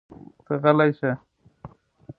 [0.45, 1.11] ته غلی شه!